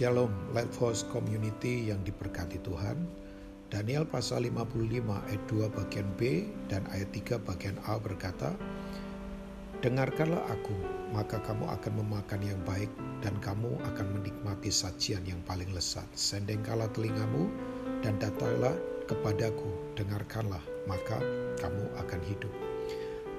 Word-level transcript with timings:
Shalom 0.00 0.32
Life 0.56 0.80
House 0.80 1.04
Community 1.12 1.92
yang 1.92 2.00
diberkati 2.00 2.56
Tuhan. 2.64 3.04
Daniel 3.68 4.08
pasal 4.08 4.48
55 4.48 4.96
ayat 5.12 5.42
2 5.44 5.76
bagian 5.76 6.08
B 6.16 6.48
dan 6.72 6.88
ayat 6.88 7.12
3 7.12 7.36
bagian 7.44 7.76
A 7.84 8.00
berkata, 8.00 8.56
Dengarkanlah 9.84 10.40
aku, 10.48 10.72
maka 11.12 11.44
kamu 11.44 11.68
akan 11.68 11.92
memakan 12.00 12.40
yang 12.40 12.56
baik 12.64 12.88
dan 13.20 13.36
kamu 13.44 13.76
akan 13.92 14.06
menikmati 14.16 14.72
sajian 14.72 15.20
yang 15.28 15.44
paling 15.44 15.68
lesat. 15.76 16.08
Sendengkalah 16.16 16.88
telingamu 16.96 17.52
dan 18.00 18.16
datanglah 18.16 18.72
kepadaku, 19.04 19.68
dengarkanlah, 20.00 20.64
maka 20.88 21.20
kamu 21.60 21.84
akan 22.00 22.20
hidup. 22.24 22.54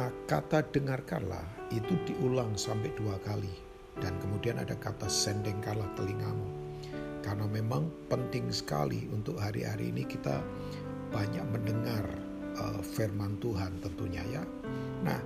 Nah, 0.00 0.08
kata 0.24 0.64
dengarkanlah 0.72 1.44
itu 1.68 2.00
diulang 2.08 2.56
sampai 2.56 2.88
dua 2.96 3.20
kali 3.20 3.65
dan 4.00 4.16
kemudian 4.20 4.60
ada 4.60 4.76
kata 4.76 5.08
sendeng 5.08 5.58
kalah 5.64 5.88
telingamu. 5.96 6.46
Karena 7.24 7.46
memang 7.50 7.90
penting 8.06 8.52
sekali 8.54 9.10
untuk 9.10 9.40
hari-hari 9.42 9.90
ini 9.90 10.06
kita 10.06 10.38
banyak 11.10 11.42
mendengar 11.50 12.06
uh, 12.60 12.80
firman 12.82 13.34
Tuhan 13.42 13.82
tentunya 13.82 14.22
ya. 14.30 14.42
Nah, 15.02 15.18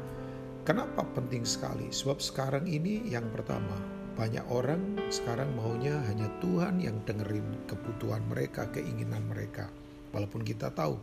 kenapa 0.65 1.05
penting 1.13 1.45
sekali? 1.45 1.93
Sebab 1.93 2.23
sekarang 2.23 2.65
ini 2.65 3.05
yang 3.05 3.29
pertama, 3.35 3.77
banyak 4.17 4.45
orang 4.49 4.97
sekarang 5.13 5.53
maunya 5.57 6.01
hanya 6.09 6.29
Tuhan 6.41 6.81
yang 6.81 7.01
dengerin 7.05 7.69
kebutuhan 7.69 8.25
mereka, 8.29 8.69
keinginan 8.73 9.25
mereka. 9.29 9.69
Walaupun 10.11 10.43
kita 10.43 10.73
tahu 10.75 10.99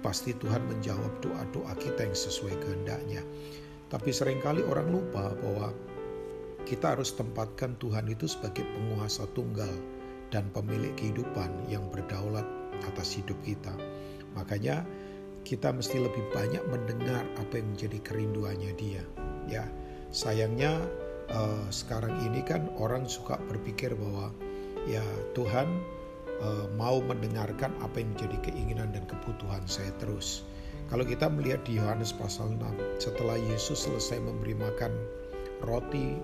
pasti 0.00 0.32
Tuhan 0.36 0.64
menjawab 0.68 1.20
doa-doa 1.20 1.74
kita 1.76 2.08
yang 2.08 2.16
sesuai 2.16 2.56
kehendaknya. 2.60 3.22
Tapi 3.90 4.14
sering 4.14 4.38
kali 4.38 4.62
orang 4.62 4.86
lupa 4.86 5.34
bahwa 5.34 5.74
kita 6.66 6.96
harus 6.96 7.14
tempatkan 7.16 7.76
Tuhan 7.80 8.08
itu 8.10 8.28
sebagai 8.28 8.64
penguasa 8.64 9.28
tunggal 9.36 9.70
dan 10.30 10.48
pemilik 10.54 10.94
kehidupan 10.94 11.66
yang 11.66 11.84
berdaulat 11.90 12.46
atas 12.86 13.18
hidup 13.18 13.36
kita. 13.42 13.74
Makanya 14.38 14.86
kita 15.42 15.72
mesti 15.74 15.98
lebih 15.98 16.22
banyak 16.30 16.62
mendengar 16.68 17.24
apa 17.40 17.58
yang 17.58 17.74
menjadi 17.74 17.98
kerinduannya 18.04 18.72
dia. 18.76 19.02
Ya, 19.50 19.64
sayangnya 20.14 20.78
uh, 21.32 21.66
sekarang 21.72 22.14
ini 22.28 22.44
kan 22.44 22.70
orang 22.78 23.08
suka 23.08 23.40
berpikir 23.50 23.96
bahwa 23.96 24.30
ya 24.86 25.02
Tuhan 25.34 25.66
uh, 26.40 26.66
mau 26.76 27.02
mendengarkan 27.02 27.74
apa 27.82 28.00
yang 28.00 28.14
menjadi 28.14 28.36
keinginan 28.50 28.94
dan 28.94 29.04
kebutuhan 29.08 29.64
saya 29.66 29.90
terus. 29.98 30.46
Kalau 30.90 31.06
kita 31.06 31.30
melihat 31.30 31.62
di 31.62 31.78
Yohanes 31.78 32.10
pasal 32.10 32.58
6, 32.58 32.98
setelah 32.98 33.38
Yesus 33.38 33.86
selesai 33.86 34.18
memberi 34.26 34.58
makan 34.58 34.90
roti 35.62 36.18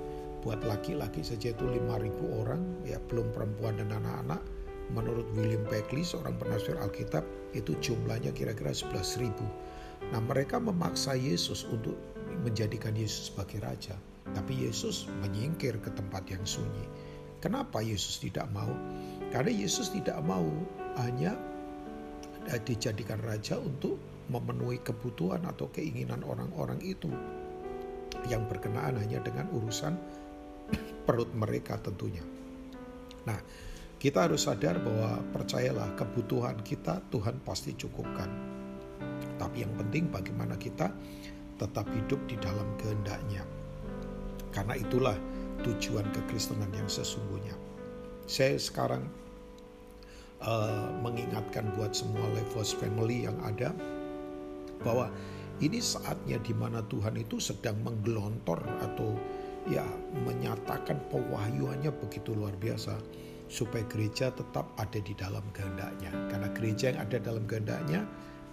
buat 0.47 0.63
laki-laki 0.63 1.27
saja 1.27 1.51
itu 1.51 1.67
5.000 1.67 2.39
orang, 2.39 2.63
ya 2.87 3.03
belum 3.11 3.35
perempuan 3.35 3.83
dan 3.83 3.91
anak-anak. 3.91 4.39
Menurut 4.95 5.27
William 5.35 5.67
Beckley, 5.67 6.07
seorang 6.07 6.39
penafsir 6.39 6.79
Alkitab, 6.79 7.27
itu 7.51 7.75
jumlahnya 7.83 8.31
kira-kira 8.31 8.71
11.000. 8.71 9.35
Nah 10.15 10.23
mereka 10.23 10.63
memaksa 10.63 11.19
Yesus 11.19 11.67
untuk 11.67 11.99
menjadikan 12.47 12.95
Yesus 12.95 13.35
sebagai 13.35 13.59
raja. 13.67 13.99
Tapi 14.39 14.71
Yesus 14.71 15.11
menyingkir 15.27 15.83
ke 15.83 15.91
tempat 15.91 16.23
yang 16.31 16.47
sunyi. 16.47 16.87
Kenapa 17.43 17.83
Yesus 17.83 18.23
tidak 18.23 18.47
mau? 18.55 18.71
Karena 19.35 19.51
Yesus 19.51 19.91
tidak 19.91 20.23
mau 20.23 20.47
hanya 21.03 21.35
dijadikan 22.63 23.19
raja 23.27 23.59
untuk 23.59 23.99
memenuhi 24.31 24.79
kebutuhan 24.87 25.43
atau 25.43 25.67
keinginan 25.75 26.23
orang-orang 26.23 26.79
itu 26.87 27.11
yang 28.31 28.47
berkenaan 28.47 28.95
hanya 28.95 29.19
dengan 29.27 29.51
urusan 29.51 29.99
perut 31.07 31.31
mereka 31.33 31.79
tentunya. 31.79 32.23
Nah, 33.25 33.39
kita 33.97 34.29
harus 34.29 34.45
sadar 34.45 34.83
bahwa 34.83 35.23
percayalah 35.33 35.95
kebutuhan 35.97 36.61
kita 36.61 37.01
Tuhan 37.09 37.41
pasti 37.47 37.73
cukupkan. 37.79 38.29
Tapi 39.41 39.65
yang 39.65 39.73
penting 39.79 40.11
bagaimana 40.13 40.59
kita 40.59 40.91
tetap 41.57 41.89
hidup 41.89 42.21
di 42.29 42.37
dalam 42.37 42.69
kehendaknya. 42.77 43.47
Karena 44.53 44.77
itulah 44.77 45.17
tujuan 45.65 46.05
kekristenan 46.13 46.69
yang 46.77 46.89
sesungguhnya. 46.89 47.57
Saya 48.29 48.61
sekarang 48.61 49.07
uh, 50.43 50.93
mengingatkan 51.01 51.71
buat 51.79 51.97
semua 51.97 52.27
Levos 52.37 52.77
family 52.77 53.25
yang 53.25 53.39
ada 53.47 53.73
bahwa 54.85 55.09
ini 55.65 55.81
saatnya 55.81 56.37
di 56.45 56.53
mana 56.53 56.85
Tuhan 56.85 57.17
itu 57.17 57.41
sedang 57.41 57.81
menggelontor 57.81 58.61
atau 58.85 59.17
ya 59.67 59.83
menyatakan 60.23 61.03
pewahyuannya 61.11 61.91
begitu 62.07 62.35
luar 62.35 62.55
biasa 62.55 62.95
supaya 63.47 63.87
gereja 63.87 64.31
tetap 64.35 64.67
ada 64.79 64.99
di 64.99 65.15
dalam 65.15 65.43
kehendaknya 65.55 66.11
karena 66.31 66.49
gereja 66.55 66.85
yang 66.95 67.01
ada 67.03 67.19
dalam 67.23 67.45
kehendaknya 67.47 68.01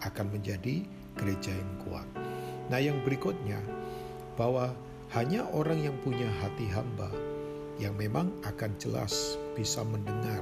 akan 0.05 0.25
menjadi 0.33 0.85
gereja 1.17 1.53
yang 1.53 1.71
kuat. 1.85 2.07
Nah, 2.69 2.79
yang 2.81 3.01
berikutnya 3.05 3.61
bahwa 4.33 4.73
hanya 5.13 5.45
orang 5.53 5.85
yang 5.85 5.97
punya 6.01 6.25
hati 6.41 6.65
hamba 6.73 7.09
yang 7.77 7.93
memang 7.97 8.33
akan 8.45 8.73
jelas 8.81 9.37
bisa 9.53 9.81
mendengar 9.85 10.41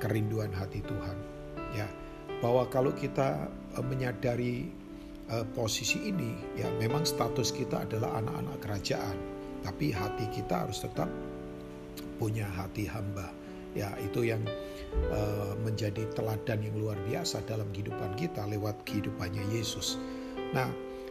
kerinduan 0.00 0.52
hati 0.52 0.84
Tuhan. 0.84 1.18
Ya, 1.72 1.88
bahwa 2.40 2.68
kalau 2.68 2.92
kita 2.92 3.48
eh, 3.76 3.84
menyadari 3.84 4.68
uh, 5.32 5.44
posisi 5.56 6.12
ini, 6.12 6.36
ya 6.56 6.68
memang 6.80 7.04
status 7.04 7.52
kita 7.52 7.88
adalah 7.88 8.20
anak-anak 8.20 8.56
kerajaan 8.60 9.35
tapi 9.66 9.90
hati 9.90 10.30
kita 10.30 10.62
harus 10.62 10.78
tetap 10.86 11.10
punya 12.22 12.46
hati 12.54 12.86
hamba. 12.86 13.34
Ya, 13.76 13.92
itu 14.00 14.24
yang 14.24 14.40
uh, 15.12 15.52
menjadi 15.60 16.08
teladan 16.16 16.64
yang 16.64 16.72
luar 16.80 16.96
biasa 17.04 17.44
dalam 17.44 17.68
kehidupan 17.76 18.16
kita 18.16 18.46
lewat 18.48 18.78
kehidupannya 18.88 19.42
Yesus. 19.52 20.00
Nah, 20.56 20.70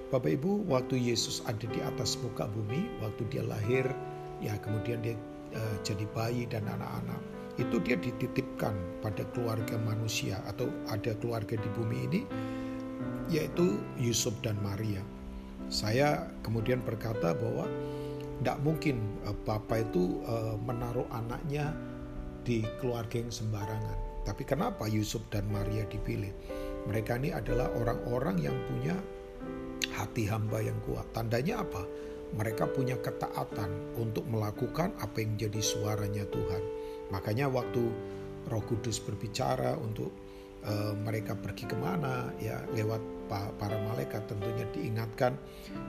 Bapak 0.09 0.39
Ibu, 0.41 0.65
waktu 0.65 0.97
Yesus 0.97 1.45
ada 1.45 1.61
di 1.61 1.77
atas 1.83 2.17
muka 2.25 2.49
bumi, 2.49 2.89
waktu 3.05 3.21
dia 3.29 3.45
lahir, 3.45 3.85
ya 4.41 4.57
kemudian 4.65 5.03
dia 5.05 5.13
uh, 5.53 5.77
jadi 5.85 6.09
bayi 6.17 6.49
dan 6.49 6.65
anak-anak, 6.65 7.21
itu 7.61 7.77
dia 7.85 8.01
dititipkan 8.01 8.73
pada 9.05 9.21
keluarga 9.37 9.77
manusia 9.85 10.41
atau 10.49 10.65
ada 10.89 11.13
keluarga 11.21 11.61
di 11.61 11.69
bumi 11.77 11.97
ini, 12.09 12.21
yaitu 13.29 13.77
Yusuf 14.01 14.33
dan 14.41 14.57
Maria. 14.65 15.05
Saya 15.69 16.33
kemudian 16.41 16.81
berkata 16.81 17.37
bahwa 17.37 17.69
tidak 18.41 18.57
mungkin 18.63 19.19
uh, 19.23 19.35
bapak 19.45 19.91
itu 19.91 20.19
uh, 20.27 20.55
menaruh 20.59 21.07
anaknya 21.11 21.71
di 22.45 22.61
keluarga 22.77 23.19
yang 23.19 23.33
sembarangan. 23.33 23.97
Tapi 24.25 24.43
kenapa 24.45 24.89
Yusuf 24.89 25.21
dan 25.29 25.45
Maria 25.49 25.85
dipilih? 25.85 26.33
Mereka 26.89 27.17
ini 27.21 27.33
adalah 27.33 27.69
orang-orang 27.77 28.37
yang 28.41 28.57
punya 28.69 28.97
hati 29.93 30.25
hamba 30.29 30.61
yang 30.61 30.77
kuat. 30.85 31.05
Tandanya 31.13 31.61
apa? 31.61 31.85
Mereka 32.33 32.73
punya 32.73 32.97
ketaatan 32.97 33.95
untuk 33.97 34.25
melakukan 34.25 34.97
apa 34.97 35.17
yang 35.21 35.37
jadi 35.37 35.61
suaranya 35.61 36.25
Tuhan. 36.29 36.63
Makanya 37.13 37.49
waktu 37.53 37.85
Roh 38.49 38.63
Kudus 38.65 39.01
berbicara 39.01 39.77
untuk 39.77 40.09
uh, 40.65 40.93
mereka 40.97 41.37
pergi 41.37 41.69
ke 41.69 41.77
mana? 41.77 42.29
Ya 42.41 42.61
lewat 42.73 43.01
para 43.29 43.77
malaikat 43.89 44.25
tentunya 44.29 44.65
diingatkan. 44.73 45.37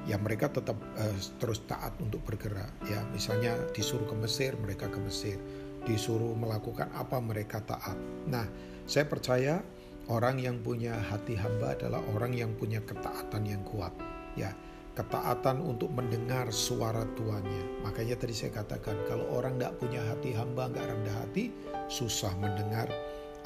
Ya 0.08 0.16
mereka 0.16 0.52
tetap 0.52 0.76
uh, 0.96 1.16
terus 1.40 1.64
taat 1.68 1.96
untuk 2.00 2.22
bergerak. 2.24 2.70
Ya 2.88 3.02
misalnya 3.12 3.56
disuruh 3.72 4.06
ke 4.06 4.16
Mesir 4.16 4.54
mereka 4.60 4.88
ke 4.88 5.00
Mesir. 5.00 5.40
Disuruh 5.84 6.36
melakukan 6.36 6.92
apa 6.94 7.20
mereka 7.20 7.60
taat. 7.64 7.96
Nah 8.28 8.46
saya 8.86 9.08
percaya 9.08 9.60
orang 10.06 10.38
yang 10.38 10.62
punya 10.62 10.94
hati 11.10 11.34
hamba 11.34 11.74
adalah 11.74 12.00
orang 12.14 12.32
yang 12.36 12.54
punya 12.54 12.80
ketaatan 12.84 13.42
yang 13.44 13.62
kuat. 13.66 13.92
Ya 14.36 14.52
ketaatan 14.96 15.60
untuk 15.60 15.92
mendengar 15.92 16.48
suara 16.48 17.04
tuannya. 17.20 17.84
Makanya 17.84 18.16
tadi 18.16 18.32
saya 18.32 18.56
katakan 18.56 18.96
kalau 19.04 19.28
orang 19.36 19.60
nggak 19.60 19.76
punya 19.76 20.00
hati 20.08 20.32
hamba 20.32 20.72
nggak 20.72 20.88
rendah 20.88 21.16
hati 21.20 21.52
susah 21.92 22.32
mendengar 22.40 22.88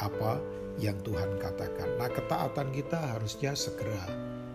apa 0.01 0.41
yang 0.81 0.97
Tuhan 1.05 1.37
katakan. 1.37 2.01
Nah, 2.01 2.09
ketaatan 2.09 2.73
kita 2.73 2.97
harusnya 2.97 3.53
segera. 3.53 4.09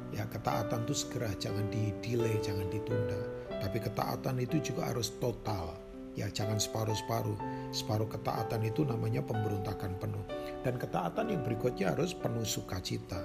Ya, 0.09 0.25
ketaatan 0.25 0.87
itu 0.89 0.95
segera, 1.05 1.29
jangan 1.37 1.69
di-delay, 1.69 2.39
jangan 2.41 2.65
ditunda. 2.73 3.21
Tapi 3.61 3.77
ketaatan 3.77 4.41
itu 4.41 4.57
juga 4.61 4.89
harus 4.89 5.13
total. 5.21 5.77
Ya, 6.15 6.31
jangan 6.31 6.57
separuh-separuh. 6.57 7.37
Separuh 7.75 8.07
ketaatan 8.07 8.63
itu 8.63 8.87
namanya 8.87 9.19
pemberontakan 9.21 9.99
penuh. 9.99 10.25
Dan 10.63 10.79
ketaatan 10.79 11.29
yang 11.29 11.41
berikutnya 11.43 11.91
harus 11.93 12.15
penuh 12.15 12.47
sukacita. 12.47 13.19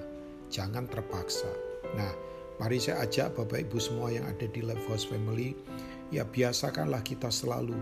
Jangan 0.50 0.90
terpaksa. 0.90 1.48
Nah, 1.94 2.10
mari 2.58 2.82
saya 2.82 3.06
ajak 3.06 3.38
Bapak 3.38 3.70
Ibu 3.70 3.78
semua 3.78 4.10
yang 4.10 4.26
ada 4.26 4.50
di 4.50 4.60
Life 4.60 4.82
House 4.90 5.06
Family, 5.06 5.54
ya 6.10 6.26
biasakanlah 6.26 7.06
kita 7.06 7.30
selalu 7.30 7.78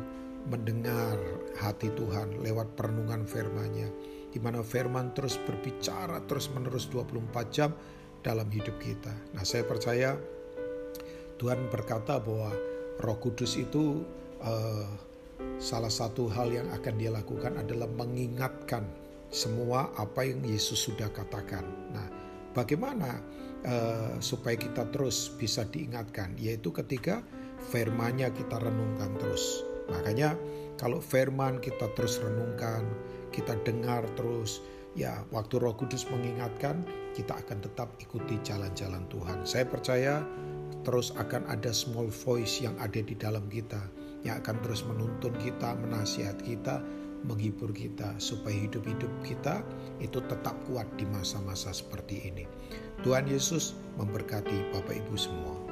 mendengar 0.52 1.16
hati 1.56 1.88
Tuhan 1.96 2.44
lewat 2.44 2.76
perenungan 2.76 3.24
firman-Nya 3.24 3.88
di 4.28 4.38
mana 4.38 4.60
firman 4.60 5.16
terus 5.16 5.40
berbicara 5.40 6.20
terus 6.28 6.52
menerus 6.52 6.88
24 6.92 7.54
jam 7.54 7.70
dalam 8.20 8.48
hidup 8.50 8.76
kita. 8.82 9.12
Nah, 9.32 9.44
saya 9.46 9.64
percaya 9.64 10.18
Tuhan 11.38 11.70
berkata 11.70 12.18
bahwa 12.18 12.50
Roh 12.98 13.18
Kudus 13.22 13.54
itu 13.54 14.02
uh, 14.42 14.90
salah 15.62 15.90
satu 15.90 16.26
hal 16.30 16.50
yang 16.50 16.68
akan 16.74 16.94
dia 16.98 17.14
lakukan 17.14 17.54
adalah 17.56 17.86
mengingatkan 17.86 18.82
semua 19.30 19.94
apa 19.94 20.26
yang 20.26 20.42
Yesus 20.42 20.90
sudah 20.90 21.08
katakan. 21.14 21.62
Nah, 21.94 22.06
bagaimana 22.52 23.22
uh, 23.62 24.18
supaya 24.18 24.58
kita 24.58 24.90
terus 24.90 25.30
bisa 25.30 25.62
diingatkan? 25.68 26.34
Yaitu 26.40 26.74
ketika 26.74 27.22
firmannya 27.70 28.34
kita 28.34 28.58
renungkan 28.58 29.14
terus. 29.20 29.62
Makanya 29.88 30.34
kalau 30.78 30.98
firman 30.98 31.62
kita 31.62 31.90
terus 31.94 32.18
renungkan, 32.22 32.86
kita 33.30 33.56
dengar 33.62 34.04
terus, 34.18 34.60
ya 34.98 35.24
waktu 35.30 35.60
Roh 35.60 35.76
Kudus 35.76 36.08
mengingatkan, 36.08 36.82
kita 37.14 37.38
akan 37.38 37.62
tetap 37.62 37.88
ikuti 38.00 38.40
jalan-jalan 38.46 39.04
Tuhan. 39.12 39.44
Saya 39.44 39.66
percaya 39.68 40.22
terus 40.86 41.12
akan 41.16 41.44
ada 41.50 41.74
small 41.74 42.08
voice 42.08 42.62
yang 42.62 42.76
ada 42.80 43.00
di 43.02 43.12
dalam 43.18 43.44
kita 43.50 43.80
yang 44.26 44.42
akan 44.42 44.58
terus 44.66 44.82
menuntun 44.82 45.34
kita, 45.38 45.78
menasihat 45.78 46.38
kita, 46.42 46.82
menghibur 47.26 47.70
kita 47.74 48.14
supaya 48.18 48.54
hidup-hidup 48.54 49.10
kita 49.26 49.62
itu 49.98 50.22
tetap 50.26 50.54
kuat 50.70 50.86
di 50.98 51.06
masa-masa 51.10 51.74
seperti 51.74 52.30
ini. 52.30 52.44
Tuhan 53.02 53.30
Yesus 53.30 53.78
memberkati 53.98 54.74
Bapak 54.74 54.94
Ibu 55.06 55.14
semua. 55.14 55.67